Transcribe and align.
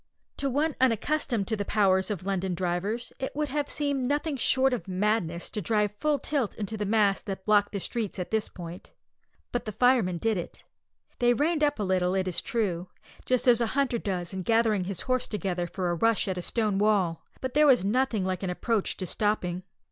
To 0.37 0.49
one 0.49 0.75
unaccustomed 0.81 1.47
to 1.49 1.55
the 1.55 1.63
powers 1.63 2.09
of 2.09 2.25
London 2.25 2.55
drivers, 2.55 3.13
it 3.19 3.35
would 3.35 3.49
have 3.49 3.69
seemed 3.69 4.07
nothing 4.07 4.35
short 4.35 4.73
of 4.73 4.87
madness 4.87 5.51
to 5.51 5.61
drive 5.61 5.91
full 5.99 6.17
tilt 6.17 6.55
into 6.55 6.75
the 6.75 6.87
mass 6.87 7.21
that 7.21 7.45
blocked 7.45 7.71
the 7.71 7.79
streets 7.79 8.17
at 8.17 8.31
this 8.31 8.49
point. 8.49 8.93
But 9.51 9.65
the 9.65 9.71
firemen 9.71 10.17
did 10.17 10.37
it. 10.37 10.63
They 11.19 11.35
reined 11.35 11.63
up 11.63 11.77
a 11.77 11.83
little, 11.83 12.15
it 12.15 12.27
is 12.27 12.41
true, 12.41 12.89
just 13.27 13.47
as 13.47 13.61
a 13.61 13.67
hunter 13.77 13.99
does 13.99 14.33
in 14.33 14.41
gathering 14.41 14.85
his 14.85 15.01
horse 15.01 15.27
together 15.27 15.67
for 15.67 15.91
a 15.91 15.95
rush 15.95 16.27
at 16.27 16.35
a 16.39 16.41
stone 16.41 16.79
wall, 16.79 17.23
but 17.39 17.53
there 17.53 17.67
was 17.67 17.85
nothing 17.85 18.25
like 18.25 18.41
an 18.41 18.49
approach 18.49 18.97
to 18.97 19.05
stopping. 19.05 19.61